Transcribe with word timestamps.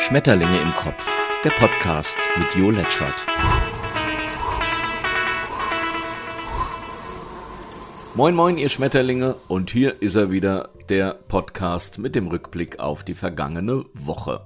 Schmetterlinge 0.00 0.62
im 0.62 0.74
Kopf, 0.74 1.06
der 1.44 1.50
Podcast 1.50 2.16
mit 2.38 2.54
Jo 2.54 2.70
Letschert. 2.70 3.26
Moin 8.14 8.34
moin 8.34 8.56
ihr 8.56 8.70
Schmetterlinge 8.70 9.36
und 9.46 9.70
hier 9.70 10.00
ist 10.00 10.14
er 10.16 10.30
wieder, 10.30 10.70
der 10.88 11.12
Podcast 11.28 11.98
mit 11.98 12.14
dem 12.14 12.28
Rückblick 12.28 12.80
auf 12.80 13.04
die 13.04 13.14
vergangene 13.14 13.84
Woche. 13.92 14.40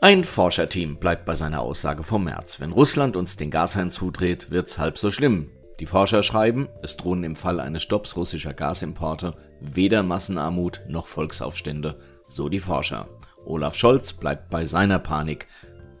Ein 0.00 0.24
Forscherteam 0.24 0.96
bleibt 0.96 1.26
bei 1.26 1.34
seiner 1.34 1.60
Aussage 1.60 2.02
vom 2.02 2.24
März. 2.24 2.60
Wenn 2.60 2.72
Russland 2.72 3.16
uns 3.16 3.36
den 3.36 3.50
Gashahn 3.50 3.90
zudreht, 3.90 4.50
wird's 4.50 4.78
halb 4.78 4.96
so 4.96 5.10
schlimm. 5.10 5.50
Die 5.80 5.86
Forscher 5.86 6.22
schreiben, 6.22 6.68
es 6.82 6.96
drohen 6.96 7.24
im 7.24 7.36
Fall 7.36 7.60
eines 7.60 7.82
Stopps 7.82 8.16
russischer 8.16 8.54
Gasimporte 8.54 9.36
weder 9.60 10.02
Massenarmut 10.02 10.80
noch 10.88 11.06
Volksaufstände, 11.06 12.00
so 12.28 12.48
die 12.48 12.58
Forscher. 12.58 13.06
Olaf 13.46 13.74
Scholz 13.74 14.12
bleibt 14.12 14.50
bei 14.50 14.66
seiner 14.66 14.98
Panik 14.98 15.46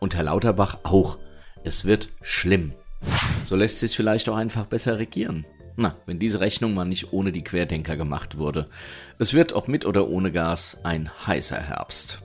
und 0.00 0.14
Herr 0.14 0.24
Lauterbach 0.24 0.78
auch. 0.82 1.18
Es 1.62 1.84
wird 1.84 2.08
schlimm. 2.22 2.72
So 3.44 3.56
lässt 3.56 3.80
sich 3.80 3.96
vielleicht 3.96 4.28
auch 4.28 4.36
einfach 4.36 4.66
besser 4.66 4.98
regieren. 4.98 5.46
Na, 5.76 5.96
wenn 6.06 6.20
diese 6.20 6.38
Rechnung 6.38 6.72
mal 6.72 6.84
nicht 6.84 7.12
ohne 7.12 7.32
die 7.32 7.42
Querdenker 7.42 7.96
gemacht 7.96 8.38
wurde. 8.38 8.66
Es 9.18 9.34
wird, 9.34 9.54
ob 9.54 9.66
mit 9.66 9.84
oder 9.84 10.08
ohne 10.08 10.30
Gas, 10.30 10.78
ein 10.84 11.10
heißer 11.26 11.60
Herbst. 11.60 12.20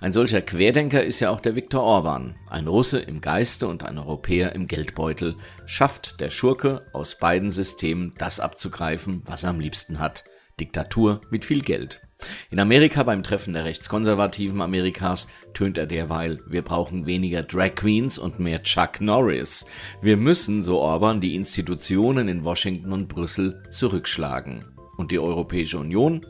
Ein 0.00 0.12
solcher 0.12 0.42
Querdenker 0.42 1.04
ist 1.04 1.20
ja 1.20 1.30
auch 1.30 1.40
der 1.40 1.54
Viktor 1.54 1.82
Orban. 1.82 2.34
Ein 2.50 2.66
Russe 2.66 2.98
im 2.98 3.20
Geiste 3.20 3.68
und 3.68 3.84
ein 3.84 3.98
Europäer 3.98 4.52
im 4.56 4.66
Geldbeutel. 4.66 5.36
Schafft 5.64 6.20
der 6.20 6.30
Schurke 6.30 6.84
aus 6.92 7.18
beiden 7.18 7.52
Systemen 7.52 8.14
das 8.18 8.40
abzugreifen, 8.40 9.22
was 9.26 9.44
er 9.44 9.50
am 9.50 9.60
liebsten 9.60 10.00
hat. 10.00 10.24
Diktatur 10.58 11.20
mit 11.30 11.44
viel 11.44 11.62
Geld. 11.62 12.01
In 12.50 12.58
Amerika 12.58 13.02
beim 13.02 13.22
Treffen 13.22 13.54
der 13.54 13.64
rechtskonservativen 13.64 14.60
Amerikas 14.60 15.28
tönt 15.54 15.78
er 15.78 15.86
derweil, 15.86 16.40
wir 16.46 16.62
brauchen 16.62 17.06
weniger 17.06 17.42
Drag 17.42 17.74
Queens 17.74 18.18
und 18.18 18.38
mehr 18.38 18.62
Chuck 18.62 19.00
Norris. 19.00 19.66
Wir 20.00 20.16
müssen, 20.16 20.62
so 20.62 20.78
Orban, 20.80 21.20
die 21.20 21.34
Institutionen 21.34 22.28
in 22.28 22.44
Washington 22.44 22.92
und 22.92 23.08
Brüssel 23.08 23.62
zurückschlagen. 23.70 24.64
Und 24.96 25.10
die 25.10 25.18
Europäische 25.18 25.78
Union 25.78 26.24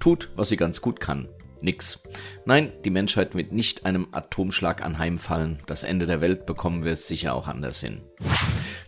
tut, 0.00 0.30
was 0.36 0.48
sie 0.48 0.56
ganz 0.56 0.80
gut 0.80 1.00
kann. 1.00 1.28
Nix. 1.60 2.02
Nein, 2.44 2.72
die 2.84 2.90
Menschheit 2.90 3.34
wird 3.34 3.52
nicht 3.52 3.86
einem 3.86 4.08
Atomschlag 4.12 4.84
anheimfallen. 4.84 5.58
Das 5.66 5.84
Ende 5.84 6.06
der 6.06 6.20
Welt 6.20 6.46
bekommen 6.46 6.84
wir 6.84 6.96
sicher 6.96 7.34
auch 7.34 7.48
anders 7.48 7.80
hin. 7.80 8.02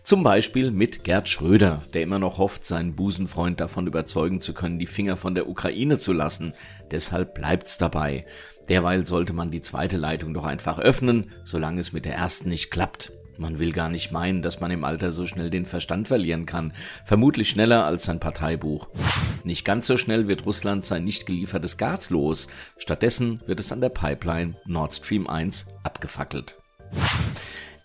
Zum 0.09 0.23
Beispiel 0.23 0.71
mit 0.71 1.03
Gerd 1.03 1.29
Schröder, 1.29 1.83
der 1.93 2.01
immer 2.01 2.17
noch 2.17 2.39
hofft, 2.39 2.65
seinen 2.65 2.95
Busenfreund 2.95 3.59
davon 3.59 3.85
überzeugen 3.85 4.41
zu 4.41 4.55
können, 4.55 4.79
die 4.79 4.87
Finger 4.87 5.17
von 5.17 5.35
der 5.35 5.47
Ukraine 5.47 5.99
zu 5.99 6.13
lassen. 6.13 6.53
Deshalb 6.89 7.35
bleibt's 7.35 7.77
dabei. 7.77 8.25
Derweil 8.69 9.05
sollte 9.05 9.33
man 9.33 9.51
die 9.51 9.61
zweite 9.61 9.97
Leitung 9.97 10.33
doch 10.33 10.45
einfach 10.45 10.79
öffnen, 10.79 11.31
solange 11.43 11.79
es 11.79 11.93
mit 11.93 12.05
der 12.05 12.15
ersten 12.15 12.49
nicht 12.49 12.71
klappt. 12.71 13.11
Man 13.37 13.59
will 13.59 13.71
gar 13.71 13.87
nicht 13.87 14.11
meinen, 14.11 14.41
dass 14.41 14.59
man 14.59 14.71
im 14.71 14.83
Alter 14.83 15.11
so 15.11 15.27
schnell 15.27 15.51
den 15.51 15.67
Verstand 15.67 16.07
verlieren 16.07 16.47
kann. 16.47 16.73
Vermutlich 17.05 17.47
schneller 17.47 17.85
als 17.85 18.05
sein 18.05 18.19
Parteibuch. 18.19 18.87
Nicht 19.43 19.63
ganz 19.63 19.85
so 19.85 19.95
schnell 19.95 20.27
wird 20.27 20.43
Russland 20.43 20.85
sein 20.85 21.03
nicht 21.03 21.27
geliefertes 21.27 21.77
Gas 21.77 22.09
los. 22.09 22.47
Stattdessen 22.77 23.41
wird 23.45 23.59
es 23.59 23.71
an 23.71 23.79
der 23.79 23.89
Pipeline 23.89 24.55
Nord 24.65 24.95
Stream 24.95 25.27
1 25.27 25.67
abgefackelt. 25.83 26.57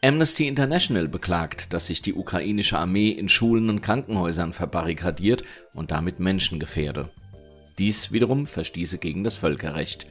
Amnesty 0.04 0.46
International 0.46 1.08
beklagt, 1.08 1.72
dass 1.72 1.86
sich 1.86 2.02
die 2.02 2.12
ukrainische 2.12 2.78
Armee 2.78 3.08
in 3.08 3.30
Schulen 3.30 3.70
und 3.70 3.80
Krankenhäusern 3.80 4.52
verbarrikadiert 4.52 5.44
und 5.72 5.92
damit 5.92 6.20
Menschen 6.20 6.60
gefährde. 6.60 7.08
Dies 7.78 8.12
wiederum 8.12 8.46
verstieße 8.46 8.98
gegen 8.98 9.24
das 9.24 9.36
Völkerrecht. 9.36 10.06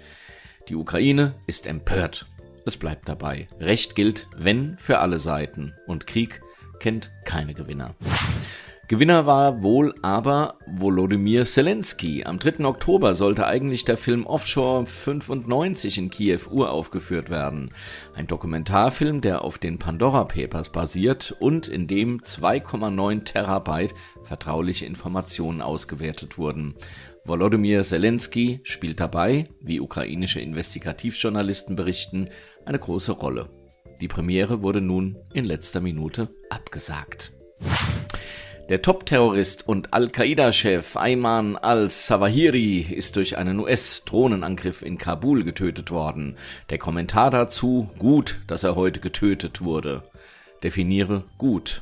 Die 0.68 0.76
Ukraine 0.76 1.36
ist 1.46 1.68
empört. 1.68 2.26
Es 2.66 2.76
bleibt 2.76 3.08
dabei. 3.08 3.48
Recht 3.60 3.94
gilt, 3.94 4.26
wenn 4.36 4.80
für 4.80 4.98
alle 4.98 5.20
Seiten. 5.20 5.76
Und 5.86 6.08
Krieg 6.08 6.42
kennt 6.80 7.12
keine 7.24 7.54
Gewinner. 7.54 7.94
Gewinner 8.94 9.26
war 9.26 9.64
wohl 9.64 9.96
aber 10.04 10.60
Volodymyr 10.68 11.46
Zelensky. 11.46 12.26
Am 12.26 12.38
3. 12.38 12.64
Oktober 12.64 13.16
sollte 13.16 13.48
eigentlich 13.48 13.86
der 13.86 13.98
Film 13.98 14.28
Offshore 14.28 14.86
95 14.86 15.98
in 15.98 16.12
Kiew 16.12 16.42
uraufgeführt 16.52 17.32
werden. 17.32 17.72
Ein 18.14 18.28
Dokumentarfilm, 18.28 19.22
der 19.22 19.42
auf 19.42 19.58
den 19.58 19.80
Pandora 19.80 20.26
Papers 20.26 20.72
basiert 20.72 21.36
und 21.40 21.68
in 21.68 21.88
dem 21.88 22.20
2,9 22.20 23.24
Terabyte 23.24 23.96
vertrauliche 24.22 24.86
Informationen 24.86 25.64
ausgewertet 25.64 26.38
wurden. 26.38 26.76
Volodymyr 27.26 27.84
Zelensky 27.84 28.60
spielt 28.62 29.00
dabei, 29.00 29.50
wie 29.60 29.80
ukrainische 29.80 30.40
Investigativjournalisten 30.40 31.76
berichten, 31.76 32.30
eine 32.64 32.78
große 32.78 33.14
Rolle. 33.14 33.50
Die 34.02 34.08
Premiere 34.08 34.62
wurde 34.62 34.82
nun 34.82 35.18
in 35.34 35.46
letzter 35.46 35.82
Minute 35.82 36.30
abgesagt. 36.52 37.34
Der 38.70 38.82
Top-Terrorist 38.82 39.68
und 39.68 39.94
Al-Qaida-Chef 39.94 40.96
Ayman 40.96 41.58
al-Sawahiri 41.58 42.80
ist 42.80 43.18
durch 43.18 43.38
einen 43.38 43.60
US-Drohnenangriff 43.60 44.82
in 44.84 44.98
Kabul 44.98 45.44
getötet 45.44 45.92
worden. 45.92 46.38
Der 46.70 46.78
Kommentar 46.78 47.30
dazu, 47.30 47.90
gut, 48.00 48.40
dass 48.48 48.64
er 48.64 48.76
heute 48.76 49.02
getötet 49.02 49.62
wurde. 49.62 50.04
Definiere 50.64 51.26
gut. 51.38 51.82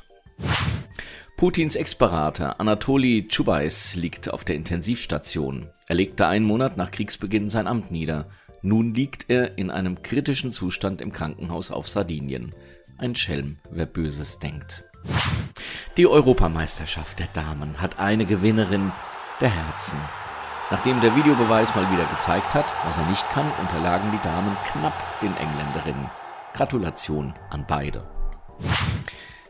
Putins 1.38 1.76
Ex-Berater 1.76 2.60
Anatoli 2.60 3.28
Chubais 3.28 3.96
liegt 3.96 4.34
auf 4.34 4.44
der 4.44 4.56
Intensivstation. 4.56 5.70
Er 5.88 5.96
legte 5.96 6.26
einen 6.26 6.46
Monat 6.46 6.78
nach 6.78 6.90
Kriegsbeginn 6.90 7.52
sein 7.52 7.68
Amt 7.68 7.92
nieder. 7.92 8.28
Nun 8.64 8.96
liegt 8.96 9.30
er 9.30 9.58
in 9.60 9.70
einem 9.70 10.02
kritischen 10.02 10.52
Zustand 10.52 11.00
im 11.00 11.12
Krankenhaus 11.12 11.70
auf 11.70 11.88
Sardinien. 11.88 12.56
Ein 12.98 13.14
Schelm, 13.14 13.60
wer 13.70 13.86
Böses 13.86 14.40
denkt. 14.40 14.86
Die 15.98 16.08
Europameisterschaft 16.08 17.20
der 17.20 17.28
Damen 17.34 17.82
hat 17.82 18.00
eine 18.00 18.26
Gewinnerin 18.26 18.94
der 19.42 19.50
Herzen. 19.50 20.00
Nachdem 20.70 21.02
der 21.02 21.18
Videobeweis 21.18 21.76
mal 21.76 21.92
wieder 21.92 22.06
gezeigt 22.06 22.54
hat, 22.54 22.66
was 22.86 22.98
er 22.98 23.06
nicht 23.08 23.30
kann, 23.32 23.52
unterlagen 23.60 24.10
die 24.14 24.24
Damen 24.24 24.56
knapp 24.72 24.94
den 25.22 25.36
Engländerinnen. 25.36 26.10
Gratulation 26.54 27.34
an 27.50 27.66
beide. 27.68 28.10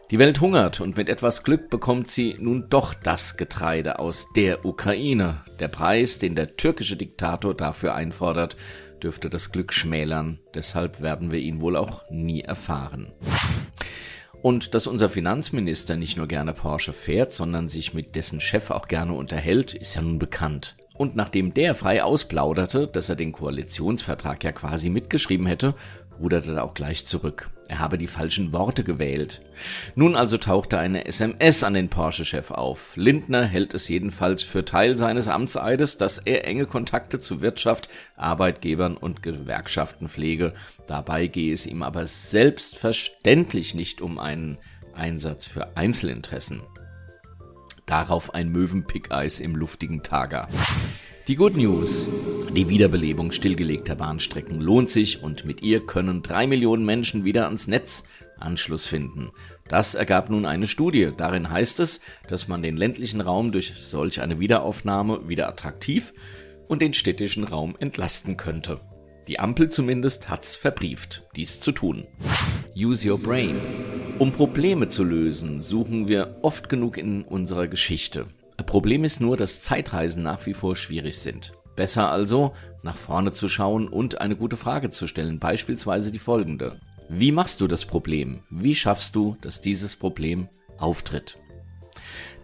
Die 0.10 0.18
Welt 0.18 0.42
hungert 0.42 0.82
und 0.82 0.98
mit 0.98 1.10
etwas 1.10 1.44
Glück 1.44 1.70
bekommt 1.70 2.10
sie 2.10 2.36
nun 2.40 2.70
doch 2.70 2.96
das 2.96 3.38
Getreide 3.38 4.00
aus 4.00 4.28
der 4.36 4.66
Ukraine. 4.66 5.46
Der 5.60 5.68
Preis, 5.68 6.18
den 6.18 6.34
der 6.34 6.58
türkische 6.58 6.98
Diktator 6.98 7.54
dafür 7.54 7.94
einfordert, 7.94 8.58
dürfte 9.04 9.30
das 9.30 9.52
Glück 9.52 9.72
schmälern. 9.72 10.40
Deshalb 10.56 11.02
werden 11.02 11.32
wir 11.32 11.40
ihn 11.40 11.62
wohl 11.62 11.76
auch 11.76 12.02
nie 12.10 12.42
erfahren. 12.42 13.14
Und 14.42 14.74
dass 14.74 14.88
unser 14.88 15.10
Finanzminister 15.10 15.96
nicht 15.96 16.18
nur 16.18 16.28
gerne 16.28 16.54
Porsche 16.54 16.94
fährt, 16.94 17.32
sondern 17.32 17.68
sich 17.68 17.94
mit 17.94 18.16
dessen 18.16 18.42
Chef 18.42 18.72
auch 18.72 18.88
gerne 18.88 19.14
unterhält, 19.14 19.74
ist 19.74 19.96
ja 19.96 20.02
nun 20.02 20.18
bekannt. 20.18 20.76
Und 21.02 21.16
nachdem 21.16 21.52
der 21.56 21.74
frei 21.74 22.04
ausplauderte, 22.04 22.86
dass 22.86 23.10
er 23.10 23.16
den 23.16 23.32
Koalitionsvertrag 23.32 24.44
ja 24.44 24.52
quasi 24.52 24.92
mitgeschrieben 24.92 25.48
hätte, 25.48 25.74
ruderte 26.20 26.54
er 26.54 26.64
auch 26.64 26.76
gleich 26.76 27.08
zurück. 27.08 27.50
Er 27.68 27.80
habe 27.80 27.98
die 27.98 28.06
falschen 28.06 28.54
Worte 28.54 28.84
gewählt. 28.84 29.42
Nun 29.96 30.16
also 30.16 30.38
tauchte 30.38 30.78
eine 30.78 31.06
SMS 31.06 31.64
an 31.64 31.74
den 31.74 31.90
Porsche-Chef 31.90 32.52
auf. 32.52 32.96
Lindner 32.98 33.46
hält 33.46 33.74
es 33.74 33.88
jedenfalls 33.88 34.44
für 34.44 34.64
Teil 34.64 35.00
seines 35.00 35.28
Amtseides, 35.28 35.98
dass 35.98 36.20
er 36.20 36.46
enge 36.46 36.68
Kontakte 36.68 37.20
zu 37.20 37.42
Wirtschaft, 37.42 37.90
Arbeitgebern 38.16 38.96
und 38.96 39.24
Gewerkschaften 39.24 40.08
pflege. 40.08 40.54
Dabei 40.86 41.26
gehe 41.26 41.52
es 41.52 41.66
ihm 41.66 41.82
aber 41.82 42.06
selbstverständlich 42.06 43.74
nicht 43.74 44.02
um 44.02 44.20
einen 44.20 44.60
Einsatz 44.94 45.48
für 45.48 45.76
Einzelinteressen. 45.76 46.62
Darauf 47.92 48.34
ein 48.34 48.54
Möwenpickeis 48.54 49.42
im 49.42 49.54
luftigen 49.54 50.02
Tager. 50.02 50.48
Die 51.28 51.36
Good 51.36 51.58
News. 51.58 52.08
Die 52.56 52.70
Wiederbelebung 52.70 53.34
stillgelegter 53.34 53.96
Bahnstrecken 53.96 54.62
lohnt 54.62 54.90
sich 54.90 55.22
und 55.22 55.44
mit 55.44 55.62
ihr 55.62 55.86
können 55.86 56.24
drei 56.24 56.48
Millionen 56.48 56.86
Menschen 56.86 57.26
wieder 57.26 57.48
ans 57.48 57.68
Netz 57.68 58.06
Anschluss 58.40 58.86
finden. 58.88 59.32
Das 59.68 59.94
ergab 59.94 60.30
nun 60.30 60.46
eine 60.46 60.68
Studie. 60.68 61.12
Darin 61.18 61.50
heißt 61.50 61.82
es, 61.82 62.00
dass 62.30 62.48
man 62.48 62.62
den 62.62 62.78
ländlichen 62.78 63.20
Raum 63.20 63.52
durch 63.52 63.74
solch 63.82 64.22
eine 64.22 64.40
Wiederaufnahme 64.40 65.28
wieder 65.28 65.50
attraktiv 65.50 66.14
und 66.70 66.82
den 66.82 66.94
städtischen 66.94 67.44
Raum 67.44 67.76
entlasten 67.78 68.38
könnte. 68.38 68.80
Die 69.28 69.42
Ampel 69.42 69.70
zumindest 69.70 70.30
hat's 70.30 70.56
verbrieft, 70.56 71.28
dies 71.36 71.60
zu 71.60 71.74
tun. 71.74 72.08
Use 72.74 73.06
your 73.06 73.20
brain. 73.20 73.60
Um 74.22 74.32
Probleme 74.32 74.88
zu 74.88 75.04
lösen, 75.04 75.64
suchen 75.64 76.08
wir 76.08 76.38
oft 76.44 76.70
genug 76.70 77.00
in 77.00 77.24
unserer 77.24 77.68
Geschichte. 77.68 78.28
Problem 78.68 79.04
ist 79.04 79.20
nur, 79.20 79.36
dass 79.36 79.64
Zeitreisen 79.64 80.22
nach 80.22 80.46
wie 80.46 80.54
vor 80.54 80.76
schwierig 80.76 81.18
sind. 81.18 81.54
Besser 81.76 82.12
also, 82.12 82.54
nach 82.84 82.98
vorne 82.98 83.32
zu 83.32 83.50
schauen 83.50 83.88
und 83.88 84.22
eine 84.22 84.36
gute 84.36 84.58
Frage 84.58 84.92
zu 84.92 85.08
stellen, 85.08 85.40
beispielsweise 85.40 86.12
die 86.12 86.20
folgende. 86.20 86.80
Wie 87.10 87.32
machst 87.32 87.62
du 87.62 87.68
das 87.68 87.84
Problem? 87.84 88.44
Wie 88.52 88.76
schaffst 88.76 89.16
du, 89.16 89.38
dass 89.42 89.60
dieses 89.60 89.96
Problem 89.96 90.50
auftritt? 90.78 91.40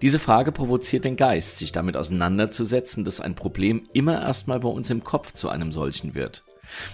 Diese 0.02 0.18
Frage 0.18 0.52
provoziert 0.52 1.06
den 1.06 1.16
Geist, 1.16 1.60
sich 1.60 1.74
damit 1.74 1.96
auseinanderzusetzen, 1.96 3.06
dass 3.06 3.22
ein 3.22 3.36
Problem 3.36 3.84
immer 3.94 4.20
erstmal 4.20 4.62
bei 4.62 4.70
uns 4.70 4.90
im 4.90 5.04
Kopf 5.04 5.34
zu 5.34 5.48
einem 5.50 5.72
solchen 5.72 6.16
wird. 6.16 6.44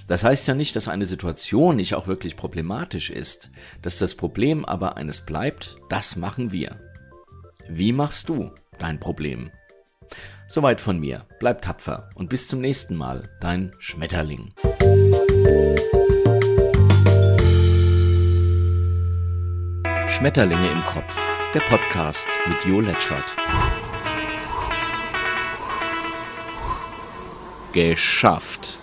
Das 0.07 0.23
heißt 0.23 0.47
ja 0.47 0.53
nicht, 0.53 0.75
dass 0.75 0.87
eine 0.87 1.05
Situation 1.05 1.75
nicht 1.75 1.95
auch 1.95 2.07
wirklich 2.07 2.35
problematisch 2.35 3.09
ist. 3.09 3.49
Dass 3.81 3.97
das 3.97 4.15
Problem 4.15 4.65
aber 4.65 4.97
eines 4.97 5.25
bleibt, 5.25 5.77
das 5.89 6.15
machen 6.15 6.51
wir. 6.51 6.79
Wie 7.69 7.93
machst 7.93 8.29
du 8.29 8.51
dein 8.79 8.99
Problem? 8.99 9.51
Soweit 10.47 10.81
von 10.81 10.99
mir. 10.99 11.25
Bleib 11.39 11.61
tapfer 11.61 12.09
und 12.15 12.29
bis 12.29 12.47
zum 12.47 12.61
nächsten 12.61 12.95
Mal, 12.95 13.29
dein 13.39 13.71
Schmetterling. 13.79 14.53
Schmetterlinge 20.07 20.69
im 20.69 20.81
Kopf, 20.85 21.19
der 21.53 21.61
Podcast 21.61 22.27
mit 22.47 22.63
Jo 22.65 22.81
Letschert. 22.81 23.35
Geschafft. 27.73 28.82